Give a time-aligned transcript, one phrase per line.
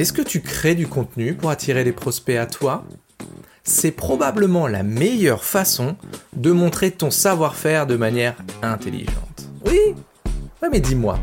[0.00, 2.84] Est-ce que tu crées du contenu pour attirer les prospects à toi?
[3.64, 5.94] C'est probablement la meilleure façon
[6.34, 9.46] de montrer ton savoir-faire de manière intelligente.
[9.66, 9.78] Oui.
[10.62, 11.18] Ouais mais dis-moi,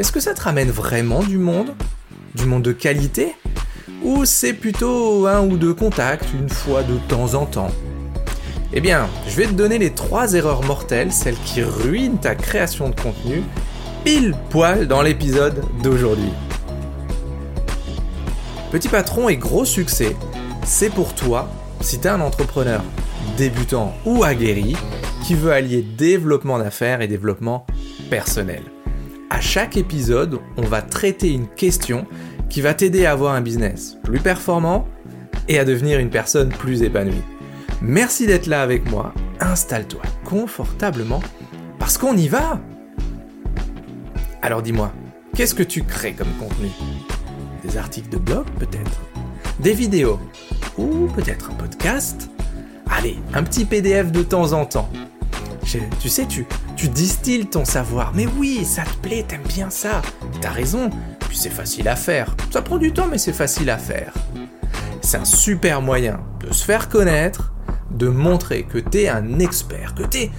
[0.00, 1.76] est-ce que ça te ramène vraiment du monde?
[2.34, 3.36] Du monde de qualité?
[4.02, 7.70] Ou c'est plutôt un ou deux contacts une fois de temps en temps?
[8.72, 12.88] Eh bien, je vais te donner les trois erreurs mortelles, celles qui ruinent ta création
[12.88, 13.44] de contenu,
[14.04, 16.32] pile poil dans l'épisode d'aujourd'hui.
[18.72, 20.16] Petit patron et gros succès,
[20.64, 21.46] c'est pour toi
[21.82, 22.82] si tu es un entrepreneur
[23.36, 24.74] débutant ou aguerri
[25.22, 27.66] qui veut allier développement d'affaires et développement
[28.08, 28.62] personnel.
[29.28, 32.06] À chaque épisode, on va traiter une question
[32.48, 34.88] qui va t'aider à avoir un business plus performant
[35.48, 37.22] et à devenir une personne plus épanouie.
[37.82, 39.12] Merci d'être là avec moi.
[39.38, 41.20] Installe-toi confortablement
[41.78, 42.58] parce qu'on y va.
[44.40, 44.94] Alors dis-moi,
[45.36, 46.70] qu'est-ce que tu crées comme contenu?
[47.62, 49.00] Des articles de blog peut-être,
[49.60, 50.18] des vidéos,
[50.76, 52.30] ou peut-être un podcast.
[52.90, 54.88] Allez, un petit PDF de temps en temps.
[55.64, 56.46] tu sais, tu,
[56.76, 58.12] tu distilles ton savoir.
[58.14, 60.02] Mais oui, ça te plaît, t'aimes bien ça.
[60.40, 60.90] T'as raison,
[61.20, 62.34] puis c'est facile à faire.
[62.50, 64.12] Ça prend du temps, mais c'est facile à faire.
[65.00, 67.52] C'est un super moyen de se faire connaître,
[67.90, 70.30] de montrer que t'es un expert, que t'es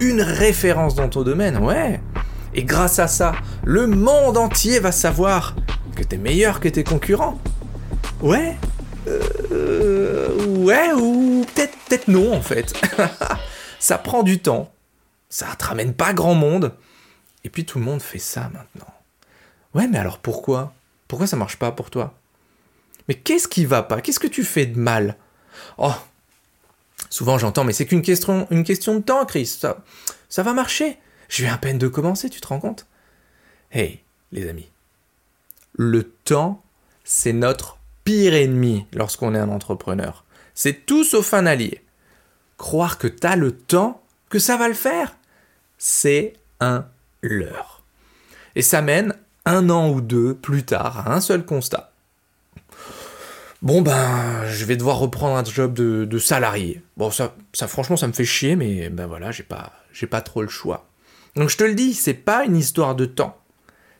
[0.00, 2.00] une référence dans ton domaine, ouais.
[2.54, 3.32] Et grâce à ça,
[3.64, 5.54] le monde entier va savoir
[6.00, 7.38] que t'es meilleur que tes concurrents.
[8.22, 8.56] Ouais
[9.06, 12.72] euh, Ouais, ou peut-être peut non en fait.
[13.78, 14.72] ça prend du temps,
[15.28, 16.74] ça te ramène pas grand monde,
[17.44, 18.94] et puis tout le monde fait ça maintenant.
[19.74, 20.72] Ouais, mais alors pourquoi?
[21.06, 22.14] Pourquoi ça marche pas pour toi?
[23.06, 24.00] Mais qu'est-ce qui va pas?
[24.00, 25.16] Qu'est-ce que tu fais de mal?
[25.76, 25.92] Oh
[27.10, 29.46] Souvent j'entends, mais c'est qu'une question, une question de temps, Chris.
[29.46, 29.84] Ça,
[30.30, 30.98] ça va marcher.
[31.28, 32.86] Je viens à peine de commencer, tu te rends compte?
[33.70, 34.00] Hey,
[34.32, 34.70] les amis,
[35.72, 36.62] le temps,
[37.04, 40.24] c'est notre pire ennemi lorsqu'on est un entrepreneur.
[40.54, 41.82] C'est tout sauf un allié.
[42.58, 45.16] Croire que tu as le temps, que ça va le faire,
[45.78, 46.86] c'est un
[47.22, 47.82] leurre.
[48.54, 49.14] Et ça mène
[49.46, 51.92] un an ou deux plus tard à un seul constat.
[53.62, 56.82] Bon ben, je vais devoir reprendre un job de, salarié.
[56.96, 60.22] Bon, ça, ça, franchement, ça me fait chier, mais ben voilà, j'ai pas, j'ai pas
[60.22, 60.86] trop le choix.
[61.36, 63.39] Donc je te le dis, c'est pas une histoire de temps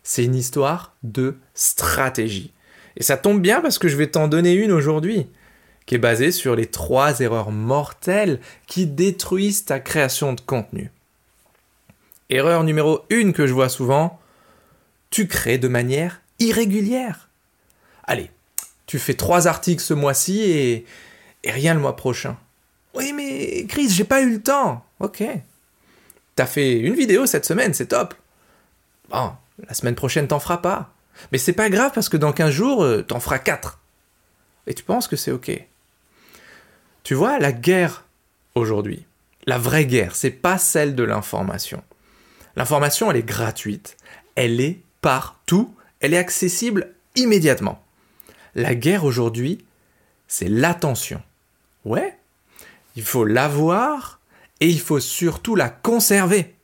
[0.03, 2.53] c'est une histoire de stratégie.
[2.97, 5.27] Et ça tombe bien parce que je vais t'en donner une aujourd'hui,
[5.87, 10.91] qui est basée sur les trois erreurs mortelles qui détruisent ta création de contenu.
[12.29, 14.21] Erreur numéro une que je vois souvent,
[15.11, 17.29] tu crées de manière irrégulière.
[18.05, 18.31] Allez,
[18.87, 20.87] tu fais trois articles ce mois-ci et,
[21.45, 22.37] rien le mois prochain.
[22.95, 24.85] Oui, mais Chris, j'ai pas eu le temps.
[24.99, 25.23] Ok.
[26.37, 28.15] T'as fait une vidéo cette semaine, c'est top.
[29.09, 29.33] Bon,
[29.69, 30.95] la semaine prochaine, t'en feras pas.
[31.33, 33.79] Mais c'est pas grave parce que dans 15 jours, euh, t'en feras 4.
[34.67, 35.51] Et tu penses que c'est ok.
[37.03, 38.05] Tu vois, la guerre
[38.55, 39.07] aujourd'hui,
[39.47, 41.83] la vraie guerre, c'est pas celle de l'information.
[42.57, 43.97] L'information, elle est gratuite.
[44.35, 45.75] Elle est partout.
[46.01, 47.83] Elle est accessible immédiatement.
[48.55, 49.65] La guerre aujourd'hui,
[50.29, 51.23] c'est l'attention.
[51.85, 52.17] Ouais,
[52.97, 54.21] il faut l'avoir
[54.61, 56.55] et il faut surtout la conserver.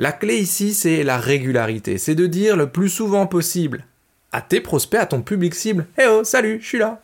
[0.00, 1.98] La clé ici, c'est la régularité.
[1.98, 3.84] C'est de dire le plus souvent possible
[4.32, 7.02] à tes prospects, à ton public cible Eh oh, salut, je suis là.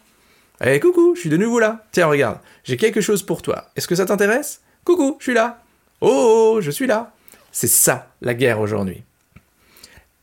[0.65, 1.85] Eh coucou, je suis de nouveau là.
[1.93, 3.69] Tiens, regarde, j'ai quelque chose pour toi.
[3.77, 4.63] Est-ce que ça t'intéresse?
[4.83, 5.63] Coucou, je suis là.
[6.01, 7.13] Oh, oh, oh, je suis là.
[7.53, 9.03] C'est ça, la guerre aujourd'hui.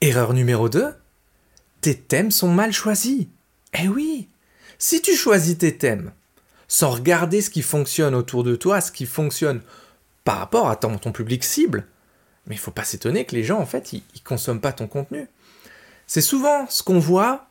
[0.01, 0.95] Erreur numéro 2
[1.81, 3.28] Tes thèmes sont mal choisis.
[3.79, 4.29] Eh oui
[4.79, 6.12] Si tu choisis tes thèmes
[6.67, 9.62] sans regarder ce qui fonctionne autour de toi, ce qui fonctionne
[10.23, 11.85] par rapport à ton public cible,
[12.47, 15.27] mais il faut pas s'étonner que les gens, en fait, ils, consomment pas ton contenu.
[16.07, 17.47] C'est souvent ce qu'on voit,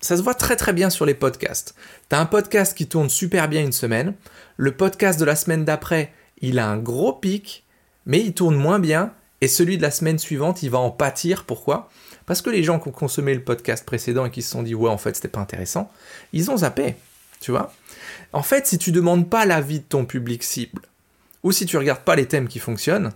[0.00, 1.74] ça se voit très très bien sur les podcasts.
[2.08, 4.14] Tu as un podcast qui tourne super bien une semaine,
[4.56, 7.64] le podcast de la semaine d'après, il a un gros pic,
[8.06, 11.44] mais il tourne moins bien, et celui de la semaine suivante, il va en pâtir.
[11.44, 11.90] Pourquoi?
[12.26, 14.74] Parce que les gens qui ont consommé le podcast précédent et qui se sont dit
[14.74, 15.90] ouais en fait c'était pas intéressant,
[16.32, 16.96] ils ont zappé,
[17.40, 17.72] tu vois?
[18.32, 20.82] En fait, si tu demandes pas l'avis de ton public cible,
[21.42, 23.12] ou si tu regardes pas les thèmes qui fonctionnent,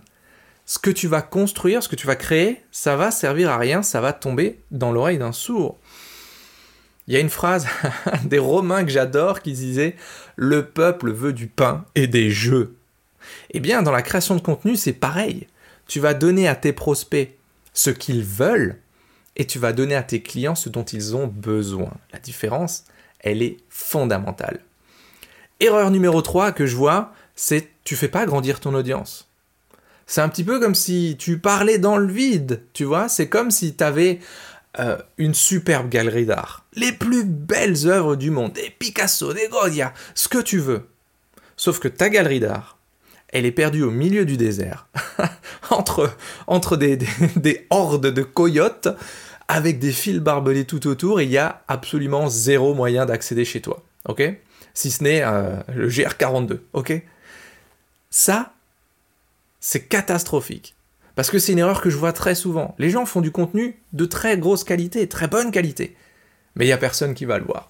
[0.69, 3.81] ce que tu vas construire, ce que tu vas créer, ça va servir à rien,
[3.81, 5.79] ça va tomber dans l'oreille d'un sourd.
[7.07, 7.65] Il y a une phrase
[8.25, 9.95] des Romains que j'adore qui disait
[10.35, 12.75] Le peuple veut du pain et des jeux.
[13.49, 15.47] Eh bien, dans la création de contenu, c'est pareil.
[15.87, 17.35] Tu vas donner à tes prospects
[17.73, 18.77] ce qu'ils veulent
[19.37, 21.89] et tu vas donner à tes clients ce dont ils ont besoin.
[22.13, 22.83] La différence,
[23.21, 24.59] elle est fondamentale.
[25.61, 29.28] Erreur numéro 3 que je vois, c'est tu fais pas grandir ton audience.
[30.09, 33.09] C'est un petit peu comme si tu parlais dans le vide, tu vois.
[33.09, 34.17] C'est comme si tu avais
[34.79, 39.93] euh, une superbe galerie d'art, les plus belles œuvres du monde, des Picasso, des Goya,
[40.15, 40.87] ce que tu veux.
[41.57, 42.79] Sauf que ta galerie d'art,
[43.27, 44.87] elle est perdue au milieu du désert,
[45.69, 46.11] entre,
[46.47, 46.97] entre des,
[47.35, 48.87] des, hordes de coyotes,
[49.47, 53.61] avec des fils barbelés tout autour, et il y a absolument zéro moyen d'accéder chez
[53.61, 53.83] toi.
[54.07, 54.23] Ok?
[54.73, 56.61] Si ce n'est euh, le GR42.
[56.73, 56.99] Ok?
[58.09, 58.53] Ça,
[59.59, 60.75] c'est catastrophique.
[61.15, 62.75] Parce que c'est une erreur que je vois très souvent.
[62.79, 65.95] Les gens font du contenu de très grosse qualité, très bonne qualité.
[66.55, 67.69] Mais il n'y a personne qui va le voir.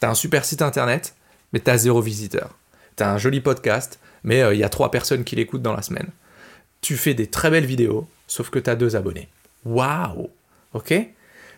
[0.00, 1.14] T'as un super site internet,
[1.52, 2.58] mais t'as zéro visiteur.
[2.96, 5.82] T'as un joli podcast, mais euh, il y a trois personnes qui l'écoutent dans la
[5.82, 6.08] semaine.
[6.80, 9.28] Tu fais des très belles vidéos, sauf que t'as deux abonnés.
[9.64, 10.30] Waouh
[10.74, 10.94] Ok?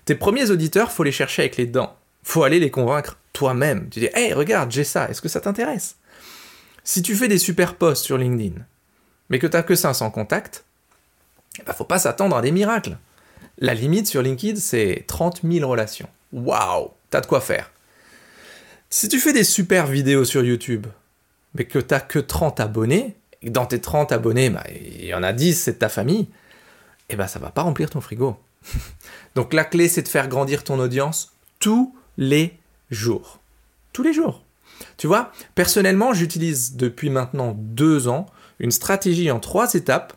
[0.05, 1.97] Tes premiers auditeurs, faut les chercher avec les dents.
[2.23, 3.89] Faut aller les convaincre toi-même.
[3.91, 5.97] Tu dis, hey, regarde, j'ai ça, est-ce que ça t'intéresse?
[6.85, 8.61] Si tu fais des super posts sur LinkedIn,
[9.33, 10.63] mais que t'as que 500 contacts,
[11.59, 12.99] il bah, faut pas s'attendre à des miracles.
[13.59, 16.09] La limite sur LinkedIn, c'est 30 000 relations.
[16.35, 17.71] Waouh T'as de quoi faire.
[18.91, 20.87] Si tu fais des super vidéos sur YouTube,
[21.55, 25.15] mais que t'as que 30 abonnés, et que dans tes 30 abonnés, bah, il y
[25.15, 26.29] en a 10, c'est de ta famille,
[27.09, 28.39] eh ben ça va pas remplir ton frigo.
[29.35, 32.59] Donc la clé, c'est de faire grandir ton audience tous les
[32.91, 33.41] jours.
[33.95, 34.45] Tous les jours.
[34.99, 38.27] Tu vois, personnellement, j'utilise depuis maintenant deux ans
[38.63, 40.15] une stratégie en trois étapes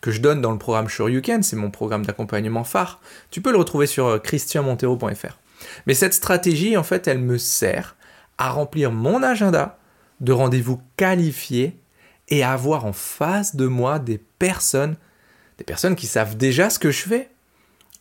[0.00, 3.00] que je donne dans le programme Can, c'est mon programme d'accompagnement phare.
[3.30, 5.38] Tu peux le retrouver sur euh, christianmontero.fr.
[5.86, 7.96] Mais cette stratégie, en fait, elle me sert
[8.38, 9.78] à remplir mon agenda
[10.20, 11.76] de rendez-vous qualifiés
[12.28, 14.96] et à avoir en face de moi des personnes,
[15.58, 17.28] des personnes qui savent déjà ce que je fais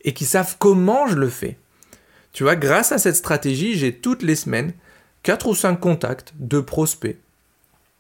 [0.04, 1.58] et qui savent comment je le fais.
[2.32, 4.74] Tu vois, grâce à cette stratégie, j'ai toutes les semaines
[5.24, 7.18] 4 ou 5 contacts de prospects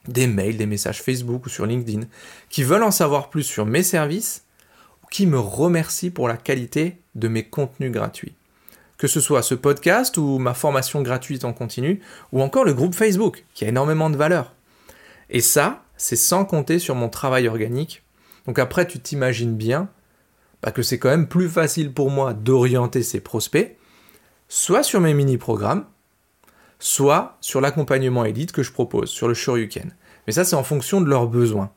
[0.09, 2.07] des mails, des messages Facebook ou sur LinkedIn,
[2.50, 4.44] qui veulent en savoir plus sur mes services
[5.09, 8.33] qui me remercient pour la qualité de mes contenus gratuits.
[8.97, 12.01] Que ce soit ce podcast ou ma formation gratuite en continu,
[12.31, 14.53] ou encore le groupe Facebook, qui a énormément de valeur.
[15.29, 18.03] Et ça, c'est sans compter sur mon travail organique.
[18.45, 19.89] Donc après, tu t'imagines bien
[20.61, 23.77] bah, que c'est quand même plus facile pour moi d'orienter ces prospects,
[24.47, 25.85] soit sur mes mini-programmes,
[26.80, 29.94] soit sur l'accompagnement élite que je propose, sur le Shoryuken.
[30.26, 31.72] Mais ça, c'est en fonction de leurs besoins.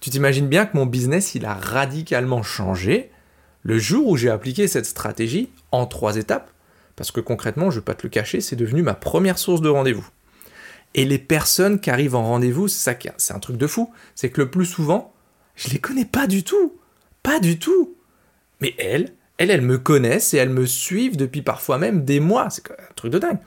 [0.00, 3.10] Tu t'imagines bien que mon business, il a radicalement changé
[3.62, 6.50] le jour où j'ai appliqué cette stratégie en trois étapes,
[6.96, 9.62] parce que concrètement, je ne vais pas te le cacher, c'est devenu ma première source
[9.62, 10.06] de rendez-vous.
[10.94, 14.50] Et les personnes qui arrivent en rendez-vous, c'est un truc de fou, c'est que le
[14.50, 15.12] plus souvent,
[15.56, 16.74] je les connais pas du tout,
[17.22, 17.96] pas du tout.
[18.60, 22.50] Mais elles, elles, elles me connaissent et elles me suivent depuis parfois même des mois,
[22.50, 23.38] c'est un truc de dingue.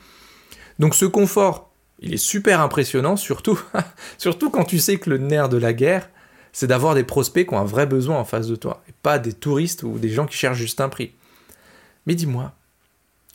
[0.79, 3.59] Donc ce confort, il est super impressionnant, surtout,
[4.17, 6.09] surtout quand tu sais que le nerf de la guerre,
[6.53, 9.19] c'est d'avoir des prospects qui ont un vrai besoin en face de toi, et pas
[9.19, 11.13] des touristes ou des gens qui cherchent juste un prix.
[12.05, 12.53] Mais dis-moi,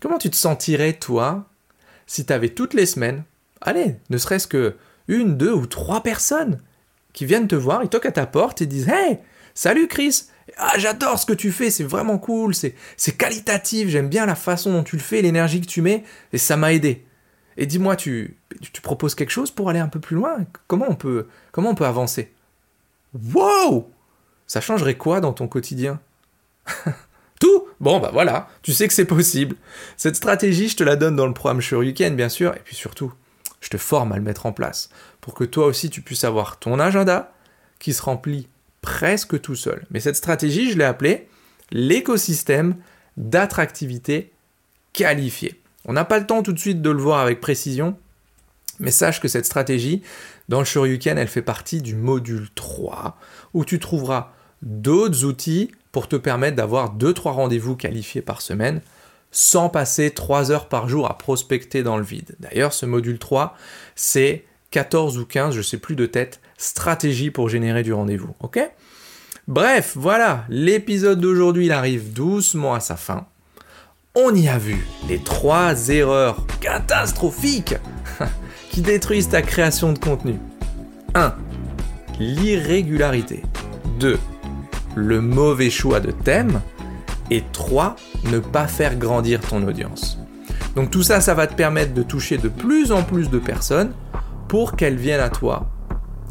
[0.00, 1.46] comment tu te sentirais, toi,
[2.06, 3.24] si tu avais toutes les semaines,
[3.60, 4.76] allez, ne serait-ce que
[5.08, 6.60] une, deux ou trois personnes
[7.12, 9.18] qui viennent te voir, ils toquent à ta porte et disent Hey,
[9.54, 10.24] salut Chris,
[10.56, 12.74] ah, j'adore ce que tu fais, c'est vraiment cool, c'est
[13.16, 16.56] qualitatif, j'aime bien la façon dont tu le fais, l'énergie que tu mets, et ça
[16.56, 17.04] m'a aidé.
[17.56, 18.36] Et dis-moi, tu,
[18.82, 20.38] proposes quelque chose pour aller un peu plus loin?
[20.66, 22.32] Comment on peut, comment on peut avancer?
[23.14, 23.90] Wow
[24.46, 26.00] Ça changerait quoi dans ton quotidien?
[27.40, 27.66] Tout?
[27.80, 29.56] Bon, bah voilà, tu sais que c'est possible.
[29.96, 33.12] Cette stratégie, je te la donne dans le programme Shoryuken, bien sûr, et puis surtout,
[33.60, 36.58] je te forme à le mettre en place pour que toi aussi tu puisses avoir
[36.58, 37.32] ton agenda
[37.78, 38.48] qui se remplit
[38.82, 39.86] presque tout seul.
[39.90, 41.28] Mais cette stratégie, je l'ai appelée
[41.70, 42.76] l'écosystème
[43.16, 44.32] d'attractivité
[44.92, 45.61] qualifié.
[45.84, 47.96] On n'a pas le temps tout de suite de le voir avec précision,
[48.78, 50.02] mais sache que cette stratégie,
[50.48, 53.18] dans le Shoryuken, elle fait partie du module 3,
[53.54, 58.80] où tu trouveras d'autres outils pour te permettre d'avoir 2-3 rendez-vous qualifiés par semaine,
[59.30, 62.36] sans passer 3 heures par jour à prospecter dans le vide.
[62.40, 63.56] D'ailleurs, ce module 3,
[63.94, 68.34] c'est 14 ou 15, je sais plus de tête, stratégie pour générer du rendez-vous.
[69.48, 73.26] Bref, voilà, l'épisode d'aujourd'hui, il arrive doucement à sa fin
[74.14, 77.76] on y a vu les trois erreurs catastrophiques
[78.70, 80.34] qui détruisent ta création de contenu.
[81.14, 81.34] 1.
[82.18, 83.42] L'irrégularité.
[84.00, 84.18] 2.
[84.94, 86.60] Le mauvais choix de thème.
[87.30, 87.96] Et 3.
[88.30, 90.18] Ne pas faire grandir ton audience.
[90.76, 93.92] Donc tout ça, ça va te permettre de toucher de plus en plus de personnes
[94.48, 95.70] pour qu'elles viennent à toi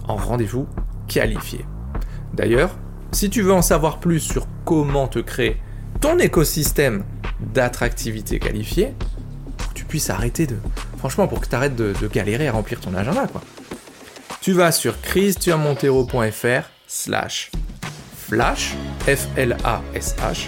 [0.07, 0.67] en rendez-vous
[1.07, 1.65] qualifié.
[2.33, 2.77] D'ailleurs,
[3.11, 5.57] si tu veux en savoir plus sur comment te créer
[5.99, 7.03] ton écosystème
[7.41, 8.93] d'attractivité qualifiée
[9.57, 10.57] pour que tu puisses arrêter de.
[10.97, 13.41] Franchement, pour que tu arrêtes de, galérer à remplir ton agenda, quoi.
[14.41, 17.51] Tu vas sur christianmontero.fr slash
[18.27, 20.47] flash, F-L-A-S-H.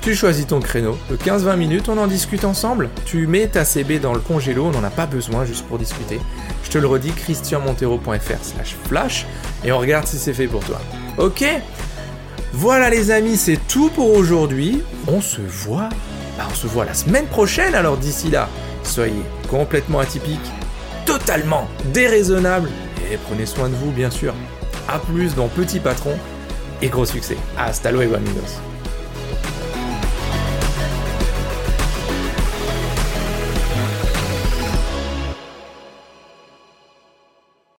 [0.00, 2.88] Tu choisis ton créneau, de 15-20 minutes, on en discute ensemble.
[3.04, 6.20] Tu mets ta CB dans le congélo, on n'en a pas besoin juste pour discuter.
[6.64, 9.26] Je te le redis, christianmontero.fr slash flash,
[9.64, 10.80] et on regarde si c'est fait pour toi.
[11.18, 11.44] Ok?
[12.52, 14.82] Voilà les amis, c'est tout pour aujourd'hui.
[15.06, 15.88] On se voit,
[16.36, 18.48] bah, on se voit la semaine prochaine, alors d'ici là,
[18.82, 20.40] soyez complètement atypique,
[21.04, 22.70] totalement déraisonnable,
[23.10, 24.34] et prenez soin de vous bien sûr.
[24.88, 26.16] A plus dans Petit Patron,
[26.80, 27.36] et gros succès.
[27.56, 28.60] Hasta luego amigos.